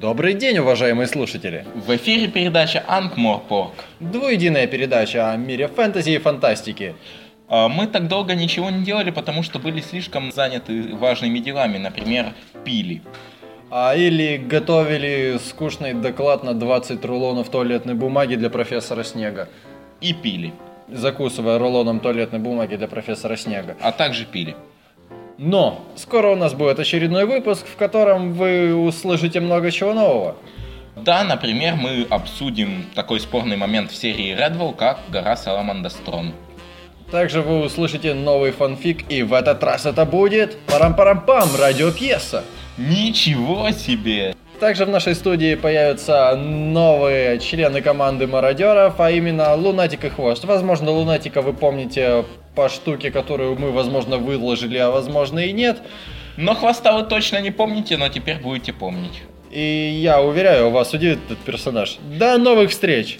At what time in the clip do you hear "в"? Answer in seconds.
1.74-1.94, 27.66-27.76, 33.90-33.96, 39.22-39.32, 44.84-44.90